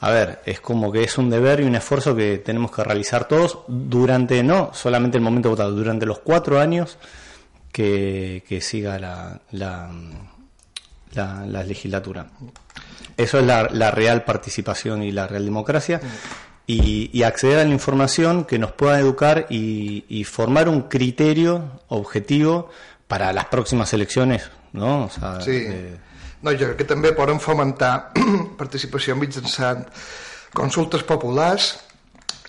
a 0.00 0.10
ver, 0.10 0.40
es 0.46 0.60
como 0.60 0.92
que 0.92 1.02
es 1.02 1.18
un 1.18 1.30
deber 1.30 1.60
y 1.60 1.64
un 1.64 1.74
esfuerzo 1.74 2.14
que 2.14 2.38
tenemos 2.38 2.70
que 2.70 2.84
realizar 2.84 3.26
todos 3.26 3.60
durante, 3.66 4.42
no 4.44 4.70
solamente 4.72 5.18
el 5.18 5.24
momento 5.24 5.50
votado, 5.50 5.72
durante 5.72 6.06
los 6.06 6.20
cuatro 6.20 6.60
años 6.60 6.98
que, 7.72 8.58
siga 8.62 8.98
la, 8.98 9.40
la, 9.50 9.90
la, 11.14 11.64
legislatura. 11.64 12.26
Eso 13.16 13.40
es 13.40 13.46
la, 13.46 13.90
real 13.90 14.24
participación 14.24 15.02
y 15.02 15.10
la 15.10 15.26
real 15.26 15.44
democracia. 15.44 16.00
Y, 16.70 17.22
acceder 17.22 17.60
a 17.60 17.64
la 17.64 17.70
información 17.72 18.44
que 18.44 18.58
nos 18.58 18.72
pueda 18.72 19.00
educar 19.00 19.46
y 19.48 20.24
formar 20.24 20.68
un 20.68 20.82
criterio 20.82 21.80
objetivo 21.88 22.68
para 23.06 23.32
las 23.32 23.46
próximas 23.46 23.94
elecciones 23.94 24.50
no? 24.72 25.04
O 25.04 25.10
sea, 25.10 25.40
sí. 25.40 25.64
Eh... 25.66 25.98
No, 26.42 26.52
jo 26.54 26.70
crec 26.70 26.84
que 26.84 26.86
també 26.86 27.10
poden 27.18 27.40
fomentar 27.42 28.12
participació 28.60 29.16
mitjançant 29.18 29.82
consultes 30.54 31.02
populars 31.06 31.72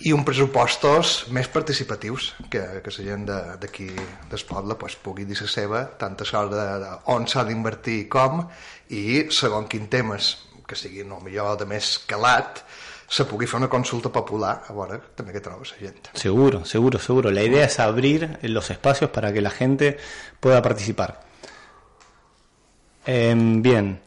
i 0.05 0.13
un 0.15 0.21
pressupostos 0.23 1.25
més 1.35 1.49
participatius 1.51 2.29
que, 2.53 2.61
que 2.85 2.93
la 2.93 3.05
gent 3.07 3.25
d'aquí 3.59 3.89
de, 3.89 4.05
del 4.29 4.43
poble 4.47 4.77
pues, 4.79 4.95
pugui 4.95 5.25
dir 5.27 5.39
la 5.41 5.49
seva 5.49 5.81
tant 5.99 6.15
a 6.21 6.27
l'hora 6.29 6.53
de, 6.53 6.67
de 6.85 6.91
on 7.15 7.25
s'ha 7.27 7.43
d'invertir 7.49 7.97
i 8.03 8.05
com 8.13 8.45
i 8.93 9.25
segons 9.33 9.67
quin 9.71 9.89
temes 9.89 10.35
que 10.69 10.77
sigui 10.77 11.03
no, 11.03 11.17
millor 11.25 11.57
de 11.57 11.65
més 11.65 11.97
calat 12.05 12.61
se 13.09 13.25
pugui 13.25 13.47
una 13.53 13.67
consulta 13.67 14.09
popular 14.13 14.61
a 14.69 14.73
veure 14.73 14.99
també 15.17 15.33
que 15.33 15.41
troba 15.41 15.65
la 15.65 15.77
gent. 15.79 16.11
Seguro, 16.13 16.63
seguro, 16.63 16.99
seguro. 16.99 17.31
La 17.31 17.41
idea 17.41 17.65
es 17.65 17.79
abrir 17.79 18.37
los 18.43 18.69
espacios 18.69 19.09
para 19.09 19.33
que 19.33 19.41
la 19.41 19.49
gente 19.49 19.97
pueda 20.39 20.61
participar. 20.61 21.19
Eh, 23.05 23.33
bien. 23.35 23.99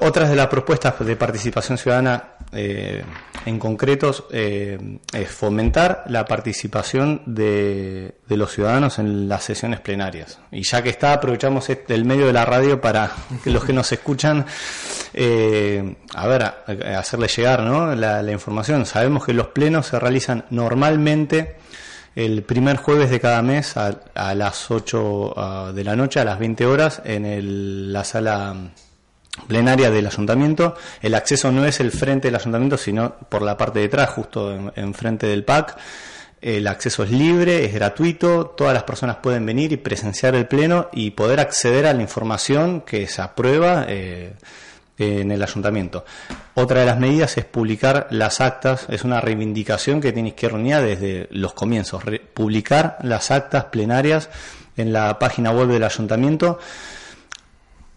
Otras 0.00 0.30
de 0.30 0.36
las 0.36 0.46
propuestas 0.46 1.04
de 1.04 1.16
participación 1.16 1.76
ciudadana 1.76 2.31
eh, 2.52 3.02
en 3.46 3.58
concretos 3.58 4.24
eh, 4.30 4.98
es 5.12 5.30
fomentar 5.30 6.04
la 6.06 6.26
participación 6.26 7.22
de, 7.26 8.14
los 8.28 8.52
ciudadanos 8.52 8.98
en 8.98 9.28
las 9.28 9.44
sesiones 9.44 9.80
plenarias. 9.80 10.38
Y 10.50 10.62
ya 10.62 10.82
que 10.82 10.90
está, 10.90 11.14
aprovechamos 11.14 11.68
este, 11.70 11.94
el 11.94 12.04
medio 12.04 12.26
de 12.26 12.32
la 12.32 12.44
radio 12.44 12.80
para 12.80 13.10
que 13.42 13.50
los 13.50 13.64
que 13.64 13.72
nos 13.72 13.90
escuchan, 13.90 14.44
eh, 15.14 15.96
a 16.14 16.26
ver, 16.26 16.42
hacerle 16.96 17.28
llegar 17.28 17.62
¿no? 17.62 17.94
la, 17.94 18.30
información. 18.30 18.86
Sabemos 18.86 19.24
que 19.24 19.32
los 19.32 19.48
plenos 19.48 19.86
se 19.86 19.98
realizan 19.98 20.44
normalmente 20.50 21.56
el 22.14 22.42
primer 22.42 22.76
jueves 22.76 23.10
de 23.10 23.18
cada 23.18 23.40
mes 23.42 23.76
a, 23.76 24.34
las 24.34 24.70
8 24.70 25.34
ah, 25.36 25.72
de 25.74 25.84
la 25.84 25.96
noche, 25.96 26.20
a 26.20 26.24
las 26.24 26.38
20 26.38 26.66
horas, 26.66 27.00
en 27.04 27.92
la 27.92 28.04
sala 28.04 28.54
plenaria 29.46 29.90
del 29.90 30.06
ayuntamiento. 30.06 30.74
El 31.00 31.14
acceso 31.14 31.50
no 31.50 31.64
es 31.64 31.80
el 31.80 31.90
frente 31.90 32.28
del 32.28 32.36
ayuntamiento, 32.36 32.76
sino 32.76 33.14
por 33.28 33.42
la 33.42 33.56
parte 33.56 33.80
de 33.80 33.86
atrás, 33.86 34.10
justo 34.10 34.72
en, 34.74 34.94
frente 34.94 35.26
del 35.26 35.44
PAC. 35.44 35.76
El 36.40 36.66
acceso 36.66 37.04
es 37.04 37.10
libre, 37.10 37.64
es 37.64 37.72
gratuito, 37.72 38.46
todas 38.46 38.74
las 38.74 38.82
personas 38.82 39.16
pueden 39.16 39.46
venir 39.46 39.72
y 39.72 39.76
presenciar 39.76 40.34
el 40.34 40.48
pleno 40.48 40.88
y 40.92 41.12
poder 41.12 41.38
acceder 41.38 41.86
a 41.86 41.92
la 41.92 42.02
información 42.02 42.80
que 42.80 43.06
se 43.06 43.22
aprueba 43.22 43.86
eh, 43.88 44.34
en 44.98 45.30
el 45.30 45.40
ayuntamiento. 45.40 46.04
Otra 46.54 46.80
de 46.80 46.86
las 46.86 46.98
medidas 46.98 47.38
es 47.38 47.44
publicar 47.44 48.08
las 48.10 48.40
actas, 48.40 48.86
es 48.88 49.04
una 49.04 49.20
reivindicación 49.20 50.00
que 50.00 50.12
tiene 50.12 50.30
Izquierda 50.30 50.56
Unida 50.56 50.82
desde 50.82 51.28
los 51.30 51.54
comienzos, 51.54 52.02
publicar 52.34 52.98
las 53.02 53.30
actas 53.30 53.66
plenarias 53.66 54.28
en 54.76 54.92
la 54.92 55.20
página 55.20 55.52
web 55.52 55.68
del 55.68 55.84
ayuntamiento 55.84 56.58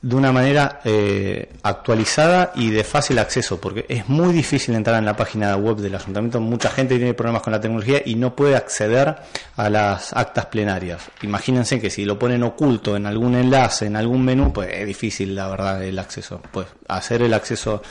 de 0.06 0.16
una 0.16 0.32
manera 0.32 0.82
eh, 0.86 1.50
actualizada 1.64 2.52
y 2.54 2.70
de 2.70 2.84
fácil 2.84 3.18
acceso, 3.18 3.60
porque 3.60 3.88
es 3.90 4.08
muy 4.08 4.34
difícil 4.34 4.76
entrar 4.76 5.00
en 5.00 5.06
la 5.06 5.16
página 5.16 5.56
web 5.56 5.78
del 5.78 5.96
ayuntamiento. 5.96 6.40
Mucha 6.40 6.70
gente 6.70 6.98
tiene 6.98 7.16
problemas 7.16 7.42
con 7.42 7.54
la 7.54 7.60
tecnología 7.60 8.04
y 8.06 8.14
no 8.14 8.36
puede 8.36 8.56
acceder 8.56 9.16
a 9.56 9.70
las 9.72 10.14
actas 10.14 10.46
plenarias. 10.46 11.02
Imagínense 11.24 11.82
que 11.82 11.90
si 11.90 12.06
lo 12.06 12.20
ponen 12.20 12.44
oculto 12.44 12.96
en 12.96 13.08
algún 13.08 13.34
enlace, 13.34 13.88
en 13.88 13.96
algún 13.96 14.24
menú, 14.24 14.54
pues 14.54 14.70
es 14.74 14.86
difícil, 14.86 15.34
la 15.34 15.48
verdad, 15.48 15.84
el 15.84 15.98
acceso. 15.98 16.40
Pues 16.52 16.68
hacer 16.88 17.24
el 17.24 17.34
acceso 17.34 17.82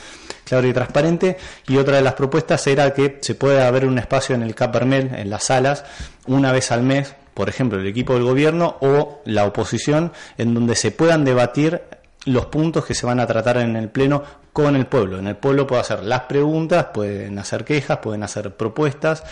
claro 0.45 0.65
y 0.69 0.71
transparente. 0.71 1.35
Y 1.67 1.75
otra 1.75 1.97
de 1.97 2.01
las 2.01 2.13
propuestas 2.13 2.65
era 2.67 2.93
que 2.93 3.17
se 3.19 3.35
pueda 3.35 3.67
haber 3.67 3.85
un 3.85 3.97
espacio 3.97 4.35
en 4.35 4.43
el 4.43 4.55
Capermel, 4.55 5.13
en 5.13 5.29
las 5.29 5.43
salas, 5.43 5.83
una 6.27 6.53
vez 6.53 6.71
al 6.71 6.81
mes 6.81 7.13
por 7.33 7.49
ejemplo, 7.49 7.77
el 7.77 7.85
equipo 7.85 8.13
del 8.13 8.23
gobierno 8.23 8.77
o 8.79 9.21
la 9.25 9.45
oposición, 9.45 10.13
en 10.37 10.53
donde 10.53 10.73
se 10.77 10.91
puedan 10.91 11.25
debatir 11.25 11.81
los 12.25 12.47
puntos 12.47 12.85
que 12.85 12.93
se 12.93 13.05
van 13.05 13.19
a 13.19 13.27
tratar 13.27 13.57
en 13.57 13.75
el 13.75 13.89
Pleno 13.89 14.23
con 14.51 14.75
el 14.75 14.87
pueblo. 14.87 15.19
En 15.19 15.27
el 15.27 15.35
pueblo 15.35 15.67
puede 15.67 15.81
hacer 15.81 16.03
las 16.03 16.21
preguntas, 16.21 16.87
pueden 16.93 17.37
hacer 17.39 17.63
quejas, 17.63 17.99
pueden 17.99 18.23
hacer 18.23 18.55
propuestas 18.55 19.23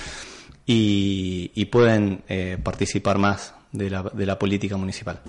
y, 0.66 1.66
pueden 1.66 2.24
eh, 2.28 2.58
participar 2.62 3.18
más 3.18 3.54
de 3.72 3.90
la, 3.90 4.04
de 4.04 4.26
la, 4.26 4.38
política 4.38 4.78
municipal. 4.78 5.20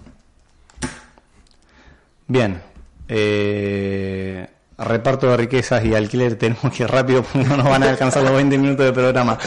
Bien, 2.26 2.60
eh, 3.08 4.46
reparto 4.78 5.30
de 5.30 5.36
riquezas 5.36 5.84
y 5.84 5.94
alquiler 5.94 6.36
tenemos 6.36 6.72
que 6.72 6.82
ir 6.82 6.90
rápido 6.90 7.22
porque 7.22 7.48
no 7.48 7.56
nos 7.56 7.68
van 7.68 7.82
a 7.82 7.90
alcanzar 7.90 8.22
los 8.22 8.32
20 8.32 8.58
minutos 8.58 8.86
de 8.86 8.92
programa. 8.92 9.38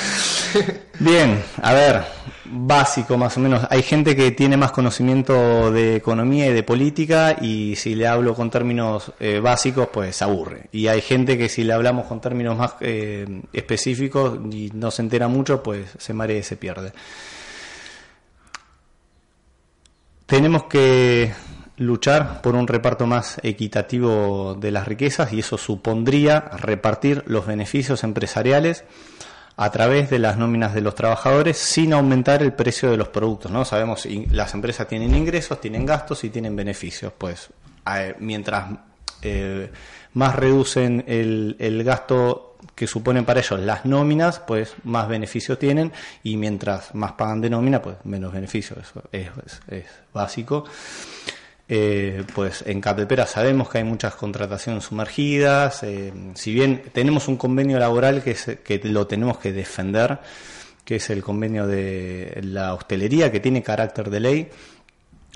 Bien, 0.99 1.43
a 1.61 1.73
ver, 1.73 2.03
básico 2.51 3.17
más 3.17 3.37
o 3.37 3.39
menos. 3.39 3.65
Hay 3.69 3.81
gente 3.83 4.15
que 4.15 4.31
tiene 4.31 4.57
más 4.57 4.71
conocimiento 4.71 5.71
de 5.71 5.95
economía 5.95 6.47
y 6.47 6.53
de 6.53 6.63
política 6.63 7.35
y 7.41 7.75
si 7.75 7.95
le 7.95 8.07
hablo 8.07 8.35
con 8.35 8.49
términos 8.49 9.11
eh, 9.19 9.39
básicos 9.39 9.89
pues 9.91 10.15
se 10.15 10.23
aburre. 10.23 10.69
Y 10.71 10.87
hay 10.87 11.01
gente 11.01 11.37
que 11.37 11.49
si 11.49 11.63
le 11.63 11.73
hablamos 11.73 12.05
con 12.07 12.21
términos 12.21 12.57
más 12.57 12.75
eh, 12.81 13.41
específicos 13.53 14.39
y 14.51 14.71
no 14.73 14.91
se 14.91 15.01
entera 15.01 15.27
mucho 15.27 15.61
pues 15.63 15.85
se 15.97 16.13
marea 16.13 16.39
y 16.39 16.43
se 16.43 16.57
pierde. 16.57 16.93
Tenemos 20.25 20.63
que 20.65 21.33
luchar 21.77 22.41
por 22.41 22.55
un 22.55 22.67
reparto 22.67 23.05
más 23.07 23.39
equitativo 23.43 24.55
de 24.59 24.71
las 24.71 24.87
riquezas 24.87 25.31
y 25.31 25.39
eso 25.39 25.57
supondría 25.57 26.39
repartir 26.39 27.23
los 27.27 27.45
beneficios 27.45 28.03
empresariales 28.03 28.83
a 29.57 29.71
través 29.71 30.09
de 30.11 30.19
las 30.19 30.37
nóminas 30.37 30.73
de 30.75 30.81
los 30.81 30.93
trabajadores 30.93 31.57
sin 31.57 31.91
aumentar 31.91 32.43
el 32.43 32.53
precio 32.53 32.91
de 32.91 32.97
los 32.97 33.09
productos. 33.09 33.51
¿no? 33.51 33.65
Sabemos 33.65 34.07
las 34.31 34.53
empresas 34.53 34.87
tienen 34.87 35.15
ingresos, 35.15 35.59
tienen 35.59 35.85
gastos 35.85 36.23
y 36.23 36.29
tienen 36.29 36.55
beneficios. 36.55 37.11
Pues 37.17 37.49
mientras 38.19 38.69
eh, 39.23 39.71
más 40.13 40.35
reducen 40.35 41.03
el, 41.07 41.55
el 41.59 41.83
gasto 41.83 42.55
que 42.75 42.85
suponen 42.85 43.25
para 43.25 43.39
ellos 43.39 43.59
las 43.59 43.85
nóminas, 43.85 44.39
pues 44.39 44.75
más 44.83 45.07
beneficios 45.07 45.57
tienen 45.57 45.91
y 46.21 46.37
mientras 46.37 46.93
más 46.93 47.13
pagan 47.13 47.41
de 47.41 47.49
nómina, 47.49 47.81
pues 47.81 47.97
menos 48.03 48.31
beneficios. 48.31 48.77
Eso 49.11 49.31
es, 49.41 49.61
es 49.67 49.85
básico. 50.13 50.65
Eh, 51.69 52.23
pues 52.33 52.63
en 52.65 52.79
Capepera 52.79 53.25
sabemos 53.25 53.69
que 53.69 53.79
hay 53.79 53.83
muchas 53.83 54.15
contrataciones 54.15 54.85
sumergidas, 54.85 55.83
eh, 55.83 56.13
si 56.33 56.53
bien 56.53 56.81
tenemos 56.93 57.27
un 57.27 57.35
convenio 57.35 57.77
laboral 57.77 58.23
que, 58.23 58.35
que 58.63 58.79
lo 58.85 59.05
tenemos 59.05 59.37
que 59.37 59.51
defender, 59.51 60.19
que 60.85 60.95
es 60.95 61.09
el 61.09 61.21
convenio 61.21 61.67
de 61.67 62.39
la 62.41 62.73
hostelería, 62.73 63.33
que 63.33 63.41
tiene 63.41 63.63
carácter 63.63 64.09
de 64.09 64.19
ley, 64.21 64.49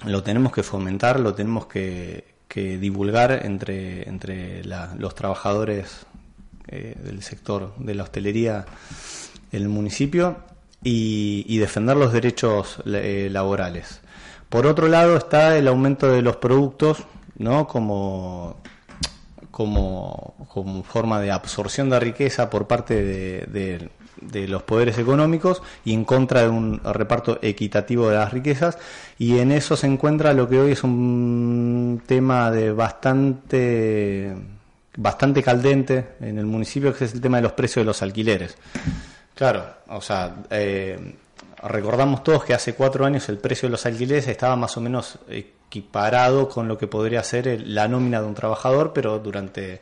lo 0.05 0.23
tenemos 0.23 0.53
que 0.53 0.63
fomentar, 0.63 1.19
lo 1.19 1.33
tenemos 1.33 1.65
que, 1.65 2.31
divulgar 2.53 3.45
entre, 3.45 4.07
entre 4.09 4.61
los 4.65 5.15
trabajadores 5.15 6.05
eh, 6.67 6.95
del 7.01 7.23
sector 7.23 7.73
de 7.77 7.95
la 7.95 8.03
hostelería 8.03 8.65
en 9.53 9.61
el 9.61 9.69
municipio 9.69 10.37
y, 10.83 11.45
y 11.47 11.59
defender 11.59 11.95
los 11.95 12.11
derechos 12.11 12.81
laborales. 12.85 14.01
Por 14.51 14.67
otro 14.67 14.89
lado 14.89 15.15
está 15.15 15.57
el 15.57 15.65
aumento 15.69 16.11
de 16.11 16.21
los 16.21 16.35
productos, 16.35 16.97
¿no? 17.37 17.69
Como, 17.69 18.57
como, 19.49 20.83
forma 20.83 21.21
de 21.21 21.31
absorción 21.31 21.89
de 21.89 22.01
riqueza 22.01 22.49
por 22.49 22.67
parte 22.67 23.01
de, 23.01 23.89
los 24.49 24.63
poderes 24.63 24.97
económicos 24.97 25.63
y 25.85 25.93
en 25.93 26.03
contra 26.03 26.41
de 26.41 26.49
un 26.49 26.81
reparto 26.83 27.39
equitativo 27.41 28.09
de 28.09 28.17
las 28.17 28.33
riquezas 28.33 28.77
y 29.17 29.39
en 29.39 29.53
eso 29.53 29.77
se 29.77 29.87
encuentra 29.87 30.33
lo 30.33 30.49
que 30.49 30.59
hoy 30.59 30.73
es 30.73 30.83
un 30.83 32.01
tema 32.05 32.51
de 32.51 32.73
bastante 32.73 34.35
bastante 34.97 35.41
caldente 35.41 36.15
en 36.19 36.37
el 36.37 36.45
municipio 36.45 36.93
que 36.93 37.05
es 37.05 37.13
el 37.13 37.21
tema 37.21 37.37
de 37.37 37.43
los 37.43 37.53
precios 37.53 37.83
de 37.83 37.85
los 37.85 38.01
alquileres 38.01 38.57
claro 39.33 39.63
o 39.87 40.01
sea 40.01 40.35
eh, 40.51 41.15
recordamos 41.63 42.23
todos 42.23 42.43
que 42.43 42.53
hace 42.53 42.73
cuatro 42.73 43.05
años 43.05 43.29
el 43.29 43.37
precio 43.37 43.67
de 43.67 43.71
los 43.71 43.85
alquileres 43.85 44.27
estaba 44.27 44.55
más 44.55 44.75
o 44.77 44.81
menos 44.81 45.19
equiparado 45.29 46.49
con 46.49 46.67
lo 46.67 46.77
que 46.77 46.87
podría 46.87 47.23
ser 47.23 47.61
la 47.67 47.87
nómina 47.87 48.21
de 48.21 48.27
un 48.27 48.35
trabajador, 48.35 48.91
pero 48.93 49.19
durante 49.19 49.81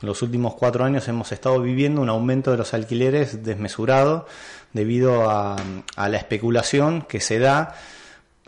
los 0.00 0.22
últimos 0.22 0.54
cuatro 0.54 0.84
años 0.84 1.08
hemos 1.08 1.32
estado 1.32 1.60
viviendo 1.60 2.00
un 2.00 2.08
aumento 2.08 2.52
de 2.52 2.56
los 2.56 2.72
alquileres 2.72 3.44
desmesurado 3.44 4.26
debido 4.72 5.28
a, 5.28 5.56
la 5.96 6.16
especulación 6.16 7.02
que 7.02 7.20
se 7.20 7.38
da 7.38 7.74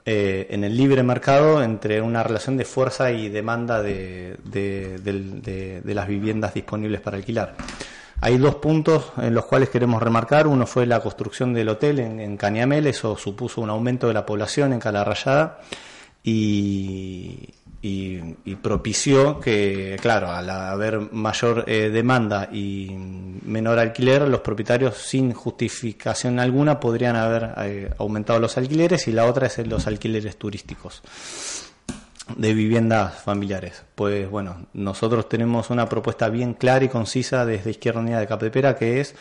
eh, 0.05 0.47
en 0.51 0.65
el 0.65 0.77
libre 0.77 1.03
mercado 1.03 1.63
entre 1.63 2.01
una 2.01 2.23
relación 2.23 2.57
de 2.57 2.65
fuerza 2.65 3.11
y 3.11 3.29
demanda 3.29 3.83
de 3.83 4.37
las 5.85 6.09
viviendas 6.09 6.55
disponibles 6.55 7.01
para 7.01 7.17
alquilar. 7.17 7.57
Hay 8.23 8.37
dos 8.37 8.57
puntos 8.57 9.13
en 9.17 9.35
los 9.35 9.47
cuales 9.47 9.71
queremos 9.71 10.03
remarcar. 10.03 10.47
Uno 10.47 10.67
fue 10.67 10.85
la 10.85 11.01
construcción 11.01 11.55
del 11.55 11.71
hotel 11.71 12.01
en, 12.01 12.37
Cañamel, 12.37 12.87
eso 12.87 13.17
supuso 13.17 13.61
un 13.63 13.71
aumento 13.71 14.09
de 14.09 14.15
la 14.15 14.27
población 14.27 14.73
en 14.73 14.81
Calarrayada 14.81 15.61
y, 16.23 17.49
propició 18.63 19.41
que, 19.41 19.97
claro, 20.03 20.31
al 20.31 20.51
haber 20.51 21.01
mayor 21.13 21.65
eh, 21.67 21.89
demanda 21.89 22.51
y 22.53 22.91
menor 23.47 23.79
alquiler, 23.79 24.29
los 24.29 24.41
propietarios 24.41 24.99
sin 24.99 25.33
justificación 25.33 26.39
alguna 26.39 26.79
podrían 26.79 27.17
haber 27.17 27.55
eh, 27.57 27.91
aumentado 27.99 28.39
los 28.39 28.59
alquileres 28.59 29.09
y 29.09 29.13
la 29.13 29.25
otra 29.25 29.47
es 29.47 29.67
los 29.67 29.87
alquileres 29.87 30.37
turísticos 30.37 31.03
de 32.37 32.55
viviendas 32.55 33.15
familiares. 33.23 33.85
Pues 33.95 34.29
bueno, 34.29 34.67
nosotros 34.73 35.29
tenemos 35.29 35.71
una 35.71 35.89
propuesta 35.89 36.29
bien 36.29 36.55
clara 36.55 36.85
y 36.85 36.89
concisa 36.89 37.45
desde 37.45 37.71
Izquierda 37.71 38.01
Unida 38.01 38.21
de 38.21 38.27
Capepera 38.27 38.77
que 38.77 39.01
es 39.01 39.15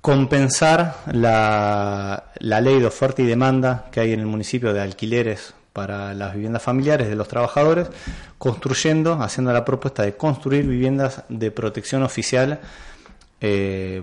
compensar 0.00 0.96
la, 1.12 2.32
la 2.38 2.60
ley 2.60 2.80
de 2.80 2.86
oferta 2.86 3.22
y 3.22 3.26
demanda 3.26 3.86
que 3.92 4.00
hay 4.00 4.12
en 4.12 4.20
el 4.20 4.26
municipio 4.26 4.72
de 4.72 4.80
alquileres 4.80 5.54
para 5.72 6.12
las 6.14 6.34
viviendas 6.34 6.62
familiares 6.62 7.08
de 7.08 7.16
los 7.16 7.28
trabajadores, 7.28 7.88
construyendo, 8.38 9.22
haciendo 9.22 9.52
la 9.52 9.64
propuesta 9.64 10.02
de 10.02 10.16
construir 10.16 10.66
viviendas 10.66 11.22
de 11.28 11.50
protección 11.50 12.02
oficial 12.02 12.60
eh, 13.40 14.02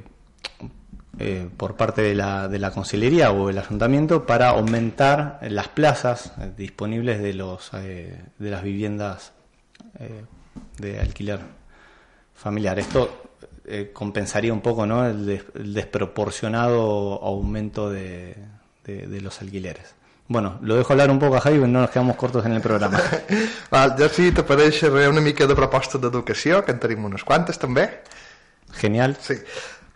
eh, 1.17 1.49
por 1.57 1.75
parte 1.75 2.01
de 2.01 2.15
la, 2.15 2.47
de 2.47 2.59
la 2.59 2.71
Consellería 2.71 3.31
o 3.31 3.49
el 3.49 3.57
Ayuntamiento 3.57 4.25
para 4.25 4.49
aumentar 4.49 5.39
las 5.41 5.67
plazas 5.69 6.33
disponibles 6.55 7.21
de, 7.21 7.33
los, 7.33 7.71
eh, 7.73 8.21
de 8.37 8.49
las 8.49 8.63
viviendas 8.63 9.33
de 10.77 10.99
alquiler 10.99 11.39
familiar. 12.35 12.79
Esto 12.79 13.29
eh, 13.71 13.91
compensaría 13.93 14.51
un 14.51 14.61
poco 14.61 14.87
¿no? 14.87 15.05
el, 15.05 15.43
desproporcionado 15.53 17.23
aumento 17.23 17.91
de, 17.91 18.35
los 19.21 19.41
alquileres. 19.41 19.93
Bueno, 20.27 20.57
lo 20.61 20.75
dejo 20.75 20.93
hablar 20.93 21.11
un 21.11 21.19
poco 21.19 21.35
a 21.35 21.41
Javi, 21.41 21.59
no 21.59 21.67
nos 21.67 21.91
quedamos 21.91 22.15
cortos 22.15 22.43
en 22.45 22.53
el 22.53 22.61
programa. 22.61 22.99
Val, 23.71 23.93
ja 23.97 24.09
si 24.09 24.31
t'apareix 24.31 24.83
una 24.89 25.21
mica 25.21 25.45
de 25.45 25.53
d'educació, 25.53 26.63
que 26.65 26.71
en 26.71 26.79
tenim 26.79 27.05
unes 27.05 27.23
quantes 27.23 27.57
també. 27.57 28.01
Genial. 28.73 29.17
Sí. 29.21 29.37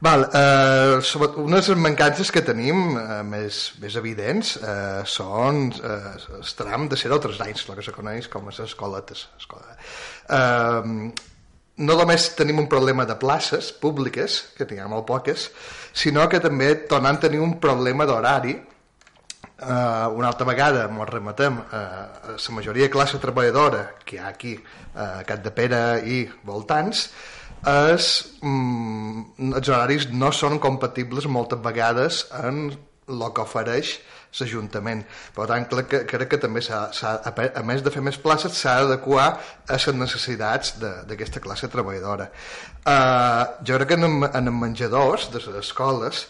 Val, 0.03 0.25
eh, 0.33 1.00
de 1.00 1.53
les 1.53 1.69
mancances 1.79 2.31
que 2.36 2.41
tenim 2.43 2.98
eh, 3.00 3.22
més, 3.24 3.60
més 3.79 3.93
evidents 3.95 4.57
eh, 4.57 5.03
són 5.07 5.69
eh, 5.79 6.15
el 6.39 6.50
tram 6.60 6.89
de 6.91 7.00
0 7.00 7.15
a 7.15 7.24
3 7.24 7.39
anys, 7.45 7.63
el 7.69 7.77
que 7.77 7.86
se 7.86 7.93
coneix 7.95 8.27
com 8.33 8.50
les 8.50 8.60
escoletes. 8.65 9.29
Escola. 9.39 9.77
Eh, 10.27 10.91
no 11.88 11.98
només 12.01 12.27
tenim 12.36 12.60
un 12.60 12.67
problema 12.67 13.07
de 13.07 13.15
places 13.22 13.72
públiques, 13.86 14.41
que 14.57 14.67
tinguem 14.67 14.91
molt 14.91 15.07
poques, 15.07 15.48
sinó 15.95 16.27
que 16.27 16.43
també 16.43 16.74
tornem 16.91 17.15
a 17.15 17.24
tenir 17.24 17.39
un 17.48 17.57
problema 17.63 18.10
d'horari 18.10 18.60
Uh, 19.63 20.10
una 20.17 20.27
altra 20.27 20.43
vegada 20.43 20.81
ens 20.89 21.07
rematem 21.07 21.55
uh, 21.62 22.33
la 22.36 22.55
majoria 22.55 22.88
de 22.88 22.91
classe 22.91 23.19
treballadora 23.22 23.83
que 24.03 24.17
hi 24.17 24.19
ha 24.19 24.25
aquí 24.27 24.57
uh, 24.57 25.22
a 25.22 25.24
Cat 25.24 25.43
de 25.45 25.53
Pere 25.55 25.79
i 26.03 26.17
voltants 26.43 27.05
és, 27.70 28.08
mm, 28.41 29.53
els 29.55 29.70
horaris 29.70 30.10
no 30.12 30.32
són 30.32 30.60
compatibles 30.60 31.27
moltes 31.27 31.60
vegades 31.63 32.25
en 32.43 32.65
el 33.08 33.32
que 33.34 33.41
ofereix 33.41 34.00
l'Ajuntament. 34.39 35.03
Per 35.36 35.46
tant, 35.50 35.65
crec 35.70 35.88
que, 35.91 36.00
crec 36.10 36.29
que 36.34 36.39
també, 36.41 36.62
s'ha, 36.65 36.89
a 36.89 37.63
més 37.63 37.84
de 37.86 37.91
fer 37.93 38.01
més 38.01 38.17
places, 38.17 38.55
s'ha 38.58 38.79
d'adequar 38.82 39.27
a 39.27 39.77
les 39.77 39.88
necessitats 39.96 40.74
d'aquesta 40.82 41.39
classe 41.43 41.70
treballadora. 41.70 42.29
Uh, 42.84 43.46
jo 43.63 43.77
crec 43.77 43.93
que 43.93 44.00
en, 44.01 44.24
en 44.25 44.51
els 44.51 44.60
menjadors 44.60 45.29
de 45.32 45.43
les 45.43 45.62
escoles 45.62 46.25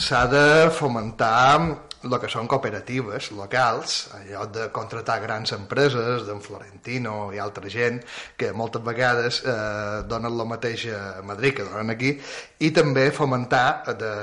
s'ha 0.00 0.26
de 0.30 0.70
fomentar 0.72 1.91
el 2.02 2.18
que 2.20 2.30
són 2.30 2.48
cooperatives 2.50 3.30
locals, 3.36 3.96
en 4.18 4.26
lloc 4.30 4.52
de 4.56 4.68
contratar 4.74 5.18
grans 5.22 5.54
empreses, 5.56 6.26
d'en 6.26 6.42
Florentino 6.44 7.30
i 7.34 7.40
altra 7.42 7.70
gent, 7.72 8.00
que 8.36 8.52
moltes 8.56 8.84
vegades 8.84 9.42
eh, 9.44 10.02
donen 10.10 10.32
el 10.32 10.46
mateix 10.50 10.88
a 10.92 11.22
Madrid 11.26 11.58
que 11.58 11.68
donen 11.68 11.94
aquí, 11.94 12.14
i 12.60 12.72
també 12.74 13.10
fomentar 13.14 13.66
de, 13.98 14.14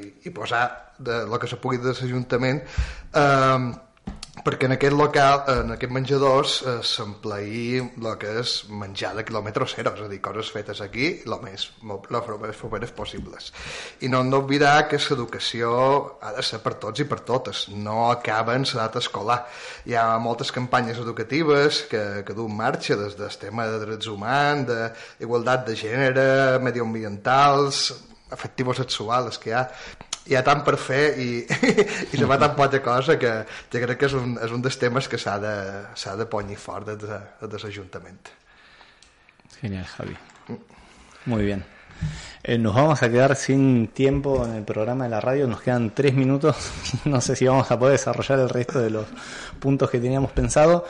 i, 0.00 0.12
i 0.28 0.34
posar 0.34 0.66
de 0.98 1.24
lo 1.28 1.38
que 1.38 1.48
se 1.48 1.58
pugui 1.60 1.80
de 1.82 1.92
l'Ajuntament 1.92 2.62
eh, 2.62 3.85
perquè 4.46 4.68
en 4.68 4.76
aquest 4.76 4.94
local, 4.94 5.40
en 5.50 5.72
aquest 5.74 5.90
menjadors, 5.90 6.52
eh, 6.62 6.76
s'empleï 6.86 7.80
el 7.82 8.06
que 8.20 8.30
és 8.42 8.52
menjar 8.70 9.10
de 9.16 9.24
quilòmetre 9.26 9.66
zero, 9.72 9.92
és 9.96 10.04
a 10.04 10.08
dir, 10.12 10.20
coses 10.22 10.52
fetes 10.54 10.80
aquí, 10.84 11.08
el 11.26 11.34
més, 11.42 11.66
les 11.82 12.58
properes 12.60 12.92
possibles. 12.94 13.50
I 14.06 14.08
no 14.12 14.20
hem 14.22 14.30
d'oblidar 14.30 14.86
que 14.86 15.00
l'educació 15.02 15.72
ha 16.22 16.32
de 16.36 16.46
ser 16.46 16.62
per 16.62 16.76
tots 16.82 17.02
i 17.02 17.08
per 17.10 17.20
totes, 17.26 17.66
no 17.74 18.10
acaba 18.12 18.54
en 18.54 18.62
l'edat 18.62 19.00
escolar. 19.02 19.40
Hi 19.86 19.98
ha 19.98 20.06
moltes 20.22 20.52
campanyes 20.54 21.02
educatives 21.02 21.82
que, 21.90 22.22
que 22.22 22.34
duen 22.34 22.54
marxa 22.54 22.94
des 22.96 23.18
del 23.18 23.38
tema 23.42 23.66
de 23.66 23.80
drets 23.82 24.06
humans, 24.06 24.70
d'igualtat 25.18 25.66
de 25.66 25.74
gènere, 25.74 26.28
mediambientals, 26.62 27.88
afectivos 28.30 28.78
sexuals 28.78 29.38
que 29.38 29.50
hi 29.50 29.58
ha 29.58 29.66
hi 30.26 30.34
ha 30.34 30.42
tant 30.46 30.64
per 30.66 30.76
fer 30.80 31.04
i, 31.22 31.28
i 32.12 32.18
se 32.18 32.26
fa 32.26 32.38
tan 32.40 32.56
poca 32.58 32.80
cosa 32.82 33.18
que 33.20 33.32
jo 33.72 33.84
crec 33.84 34.00
que 34.00 34.10
és 34.10 34.16
un, 34.18 34.36
és 34.42 34.52
un 34.52 34.64
dels 34.64 34.78
temes 34.80 35.08
que 35.08 35.20
s'ha 35.20 35.38
de, 35.42 35.54
de 36.18 36.26
ponyir 36.30 36.58
fort 36.58 36.90
des, 36.90 36.98
de, 37.06 37.46
des 37.46 37.64
l'Ajuntament. 37.64 38.34
Genial, 39.60 39.86
Javi. 39.96 40.16
Muy 41.26 41.44
bien. 41.44 41.64
Eh, 42.42 42.58
nos 42.58 42.74
vamos 42.74 43.02
a 43.02 43.08
quedar 43.08 43.34
sin 43.36 43.88
tiempo 43.88 44.44
en 44.44 44.54
el 44.54 44.64
programa 44.64 45.04
de 45.04 45.10
la 45.10 45.20
radio, 45.20 45.46
nos 45.46 45.62
quedan 45.62 45.94
tres 45.94 46.14
minutos, 46.14 46.56
no 47.04 47.20
sé 47.20 47.34
si 47.34 47.46
vamos 47.46 47.70
a 47.70 47.78
poder 47.78 47.92
desarrollar 47.92 48.38
el 48.40 48.48
resto 48.48 48.80
de 48.80 48.90
los 48.90 49.06
puntos 49.58 49.90
que 49.90 49.98
teníamos 49.98 50.32
pensado, 50.32 50.84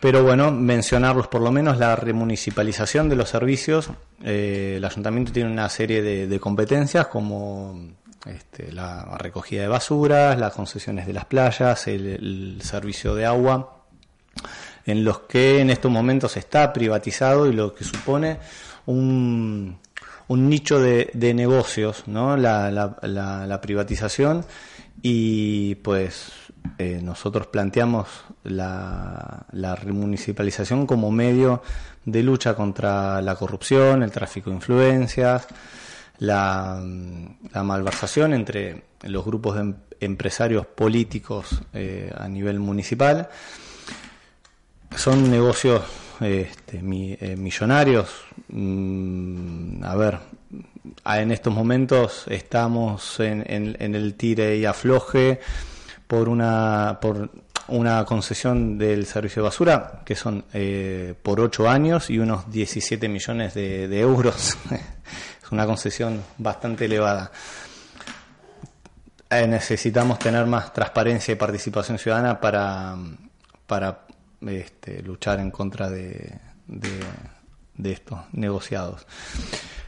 pero 0.00 0.22
bueno, 0.22 0.50
mencionarlos 0.52 1.28
por 1.28 1.42
lo 1.42 1.50
menos, 1.50 1.78
la 1.78 1.96
remunicipalización 1.96 3.08
de 3.08 3.16
los 3.16 3.28
servicios, 3.28 3.90
eh, 4.22 4.74
el 4.76 4.84
ayuntamiento 4.84 5.32
tiene 5.32 5.50
una 5.50 5.68
serie 5.68 6.00
de, 6.00 6.26
de 6.26 6.40
competencias 6.40 7.08
como 7.08 7.96
este, 8.26 8.72
la 8.72 9.16
recogida 9.18 9.62
de 9.62 9.68
basuras, 9.68 10.38
las 10.38 10.52
concesiones 10.52 11.06
de 11.06 11.12
las 11.12 11.26
playas, 11.26 11.86
el, 11.86 12.58
servicio 12.62 13.14
de 13.14 13.26
agua, 13.26 13.84
en 14.84 15.04
los 15.04 15.20
que 15.20 15.60
en 15.60 15.70
estos 15.70 15.90
momentos 15.90 16.36
está 16.36 16.72
privatizado 16.72 17.46
y 17.46 17.52
lo 17.52 17.74
que 17.74 17.84
supone 17.84 18.38
un, 18.86 19.78
nicho 20.28 20.80
de, 20.80 21.34
negocios, 21.34 22.04
¿no? 22.06 22.36
La, 22.36 23.60
privatización 23.62 24.44
y 25.02 25.76
pues 25.76 26.32
eh, 26.78 27.00
nosotros 27.02 27.46
planteamos 27.48 28.08
la, 28.44 29.46
la 29.52 29.76
remunicipalización 29.76 30.86
como 30.86 31.10
medio 31.10 31.62
de 32.04 32.22
lucha 32.22 32.54
contra 32.54 33.20
la 33.20 33.34
corrupción, 33.34 34.02
el 34.02 34.10
tráfico 34.10 34.50
de 34.50 34.56
influencias, 34.56 35.46
la, 36.18 36.82
malversación 37.54 38.34
entre 38.34 38.82
los 39.02 39.24
grupos 39.24 39.56
de 39.56 39.60
em, 39.60 39.74
empresarios 40.00 40.66
políticos 40.66 41.62
eh, 41.72 42.12
a 42.16 42.28
nivel 42.28 42.58
municipal. 42.58 43.28
Son 44.94 45.30
negocios 45.30 45.82
este, 46.20 46.78
eh, 46.78 47.36
millonarios. 47.36 48.08
Mm, 48.48 49.84
a 49.84 49.94
ver, 49.96 50.18
en 51.04 51.30
estos 51.30 51.52
momentos 51.52 52.24
estamos 52.28 53.20
en, 53.20 53.44
en, 53.46 53.94
el 53.94 54.14
tire 54.14 54.56
y 54.56 54.64
afloje 54.64 55.40
por 56.06 56.28
una, 56.28 56.98
por 57.00 57.30
una 57.68 58.04
concesión 58.04 58.78
del 58.78 59.06
servicio 59.06 59.42
de 59.42 59.48
basura 59.48 60.02
que 60.04 60.14
son 60.14 60.44
eh, 60.52 61.14
por 61.22 61.40
ocho 61.40 61.68
años 61.68 62.10
y 62.10 62.18
unos 62.18 62.50
17 62.50 63.08
millones 63.08 63.54
de, 63.54 63.88
de 63.88 64.00
euros 64.00 64.56
es 64.70 65.52
una 65.52 65.66
concesión 65.66 66.22
bastante 66.38 66.84
elevada. 66.86 67.30
Eh, 69.28 69.46
necesitamos 69.46 70.18
tener 70.20 70.46
más 70.46 70.72
transparencia 70.72 71.32
y 71.32 71.34
participación 71.34 71.98
ciudadana 71.98 72.40
para, 72.40 72.94
para 73.66 74.06
este, 74.46 75.02
luchar 75.02 75.40
en 75.40 75.50
contra 75.50 75.90
de, 75.90 76.38
de, 76.66 77.92
estos 77.92 78.20
negociados. 78.32 79.04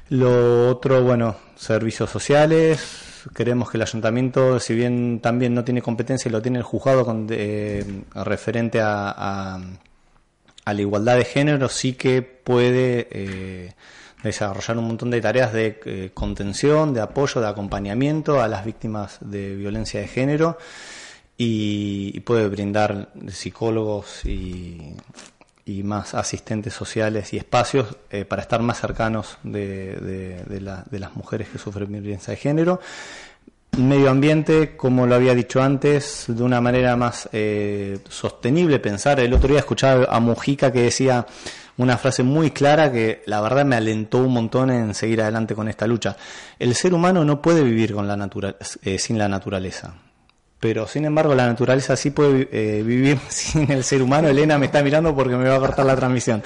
Lo 0.09 0.71
otro, 0.71 1.03
bueno, 1.03 1.37
servicios 1.55 2.11
sociales. 2.11 3.08
Queremos 3.35 3.71
que 3.71 3.77
el 3.77 3.83
ayuntamiento, 3.83 4.61
si 4.61 4.75
bien 4.75 5.21
también 5.21 5.55
no 5.55 5.65
tiene 5.65 5.83
competencia 5.83 6.29
y 6.29 6.33
lo 6.33 6.43
tiene 6.43 6.59
el 6.59 6.65
juzgado 6.65 7.05
con, 7.05 7.27
eh, 7.31 7.85
referente 8.15 8.81
a, 8.81 9.55
a, 9.55 10.75
la 10.75 10.81
igualdad 10.81 11.17
de 11.17 11.25
género, 11.25 11.69
sí 11.69 11.95
que 11.95 12.23
puede 12.23 13.09
eh, 13.11 13.73
desarrollar 14.23 14.79
un 14.79 14.87
montón 14.87 15.11
de 15.11 15.21
tareas 15.21 15.53
de 15.53 15.81
eh, 15.85 16.11
contención, 16.13 16.93
de 16.93 17.01
apoyo, 17.01 17.41
de 17.41 17.49
acompañamiento 17.49 18.43
a 18.43 18.49
las 18.49 18.65
víctimas 18.65 19.19
de 19.21 19.55
violencia 19.55 20.01
de 20.01 20.09
género 20.09 20.59
y, 21.37 22.21
puede 22.21 22.49
brindar 22.49 23.11
psicólogos 23.29 24.25
y, 24.25 24.95
más 25.83 26.15
asistentes 26.15 26.73
sociales 26.73 27.33
y 27.33 27.37
espacios 27.37 27.97
eh, 28.11 28.25
para 28.25 28.43
estar 28.43 28.63
más 28.63 28.81
cercanos 28.81 29.39
de, 29.43 30.43
las 30.91 31.17
mujeres 31.17 31.49
que 31.49 31.59
sufren 31.59 31.91
violencia 31.91 32.33
de 32.33 32.37
género. 32.37 32.81
Medio 33.77 34.11
ambiente, 34.11 34.77
como 34.77 35.07
lo 35.07 35.15
había 35.15 35.35
dicho 35.35 35.63
antes, 35.63 36.25
de 36.27 36.43
una 36.43 36.61
manera 36.61 36.97
más 36.97 37.29
eh, 37.33 37.99
sostenible, 38.09 38.79
pensar. 38.79 39.21
El 39.21 39.35
otro 39.35 39.49
día 39.49 39.59
escuchaba 39.59 40.07
a 40.09 40.19
Mujica 40.21 40.73
que 40.73 40.83
decía, 40.83 41.27
una 41.77 41.97
frase 41.97 42.23
muy 42.23 42.51
clara 42.51 42.91
que 42.91 43.23
la 43.27 43.41
verdad 43.41 43.65
me 43.65 43.77
alentó 43.77 44.19
un 44.19 44.33
montón 44.33 44.71
en 44.71 44.95
seguir 44.95 45.23
adelante 45.23 45.55
con 45.55 45.69
esta 45.69 45.87
lucha. 45.87 46.17
El 46.59 46.75
ser 46.75 46.93
humano 46.93 47.25
no 47.25 47.41
puede 47.41 47.63
vivir 47.63 47.95
con 47.95 48.09
la 48.09 48.29
eh, 48.83 48.99
sin 48.99 49.19
la 49.19 49.29
naturaleza. 49.29 49.95
Pero 50.61 50.89
sin 50.89 51.05
embargo 51.05 51.35
la 51.35 51.47
naturaleza 51.47 51.97
sí 51.97 52.11
puede 52.11 52.49
eh, 52.51 52.83
vivir 52.83 53.19
sin 53.29 53.71
el 53.71 53.85
ser 53.85 54.03
humano. 54.03 54.29
Elena 54.29 54.59
me 54.59 54.67
está 54.67 54.83
mirando 54.83 55.15
porque 55.15 55.37
me 55.37 55.49
va 55.49 55.57
a 55.57 55.61
cortar 55.61 55.87
la 55.87 55.97
transmisión. 55.97 56.43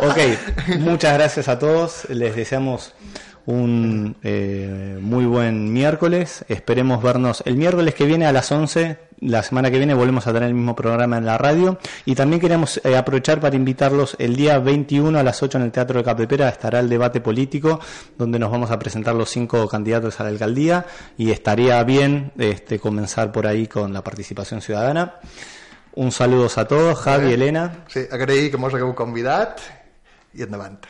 Ok, 0.00 0.18
muchas 0.80 1.14
gracias 1.14 1.48
a 1.48 1.58
todos. 1.58 2.08
Les 2.10 2.36
deseamos 2.36 2.92
un 3.46 4.16
eh, 4.22 4.98
muy 5.00 5.26
buen 5.26 5.72
miércoles. 5.72 6.44
Esperemos 6.48 7.02
vernos 7.02 7.42
el 7.46 7.56
miércoles 7.56 7.94
que 7.94 8.04
viene 8.06 8.26
a 8.26 8.32
las 8.32 8.50
11. 8.50 8.98
La 9.20 9.42
semana 9.42 9.70
que 9.70 9.78
viene 9.78 9.94
volvemos 9.94 10.26
a 10.26 10.32
tener 10.32 10.48
el 10.48 10.54
mismo 10.54 10.74
programa 10.74 11.18
en 11.18 11.26
la 11.26 11.38
radio. 11.38 11.78
Y 12.04 12.14
también 12.14 12.40
queremos 12.40 12.80
eh, 12.84 12.96
aprovechar 12.96 13.40
para 13.40 13.56
invitarlos 13.56 14.16
el 14.18 14.36
día 14.36 14.58
21 14.58 15.18
a 15.18 15.22
las 15.22 15.42
8 15.42 15.58
en 15.58 15.64
el 15.64 15.72
Teatro 15.72 15.98
de 15.98 16.04
Capepera. 16.04 16.48
Estará 16.48 16.80
el 16.80 16.88
debate 16.88 17.20
político 17.20 17.80
donde 18.16 18.38
nos 18.38 18.50
vamos 18.50 18.70
a 18.70 18.78
presentar 18.78 19.14
los 19.14 19.30
cinco 19.30 19.68
candidatos 19.68 20.20
a 20.20 20.24
la 20.24 20.30
alcaldía. 20.30 20.86
Y 21.16 21.30
estaría 21.30 21.82
bien 21.84 22.32
este, 22.38 22.78
comenzar 22.78 23.32
por 23.32 23.46
ahí 23.46 23.66
con 23.66 23.92
la 23.92 24.02
participación 24.02 24.62
ciudadana. 24.62 25.16
Un 25.96 26.10
saludo 26.10 26.48
a 26.56 26.64
todos, 26.64 26.98
Javi, 26.98 27.32
Elena. 27.32 27.84
Sí, 27.86 28.00
agrair 28.10 28.50
que 28.50 28.56
hagueu 28.56 28.94
convidat 28.94 29.60
i 30.34 30.42
endavant. 30.42 30.82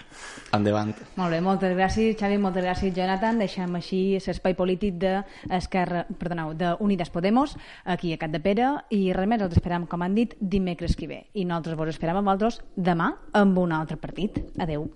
Endavant. 0.54 0.94
Molt 1.18 1.34
bé, 1.34 1.40
moltes 1.44 1.74
gràcies, 1.74 2.16
Xavi, 2.20 2.38
moltes 2.38 2.64
gràcies, 2.64 2.94
Jonathan. 2.96 3.40
Deixem 3.42 3.78
així 3.78 4.00
l'espai 4.14 4.56
polític 4.58 4.98
de 5.02 5.14
Esquerra, 5.50 6.04
perdoneu, 6.20 6.54
de 6.58 6.74
Unides 6.84 7.10
Podemos, 7.14 7.56
aquí 7.84 8.14
a 8.14 8.20
Cat 8.20 8.34
de 8.34 8.42
Pere, 8.44 8.72
i 8.94 9.06
res 9.12 9.30
més, 9.30 9.42
els 9.42 9.56
esperam, 9.58 9.88
com 9.90 10.04
han 10.06 10.14
dit, 10.14 10.36
dimecres 10.40 10.96
que 10.96 11.10
ve. 11.10 11.24
I 11.34 11.46
nosaltres 11.48 11.80
vos 11.80 11.94
esperam 11.96 12.22
amb 12.22 12.30
vosaltres 12.30 12.62
demà 12.76 13.14
amb 13.32 13.58
un 13.58 13.74
altre 13.74 13.98
partit. 14.00 14.42
Adeu. 14.58 14.88